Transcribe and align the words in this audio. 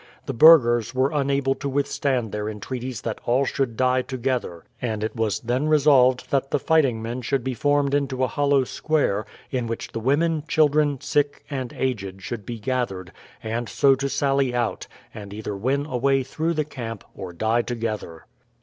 The 0.25 0.33
burghers 0.33 0.95
were 0.95 1.11
unable 1.11 1.53
to 1.53 1.69
withstand 1.69 2.31
their 2.31 2.49
entreaties 2.49 3.01
that 3.01 3.21
all 3.25 3.45
should 3.45 3.77
die 3.77 4.01
together, 4.01 4.63
and 4.81 5.03
it 5.03 5.15
was 5.15 5.39
then 5.41 5.67
resolved 5.67 6.31
that 6.31 6.49
the 6.49 6.57
fighting 6.57 7.03
men 7.03 7.21
should 7.21 7.43
be 7.43 7.53
formed 7.53 7.93
into 7.93 8.23
a 8.23 8.27
hollow 8.27 8.63
square, 8.63 9.27
in 9.51 9.67
which 9.67 9.91
the 9.91 9.99
women, 9.99 10.43
children, 10.47 10.99
sick, 11.01 11.45
and 11.51 11.71
aged 11.73 12.23
should 12.23 12.47
be 12.47 12.57
gathered, 12.57 13.11
and 13.43 13.69
so 13.69 13.93
to 13.93 14.09
sally 14.09 14.55
out, 14.55 14.87
and 15.13 15.35
either 15.35 15.55
win 15.55 15.85
a 15.85 15.97
way 15.97 16.23
through 16.23 16.55
the 16.55 16.65
camp 16.65 17.03
or 17.13 17.31
die 17.31 17.61
together. 17.61 18.25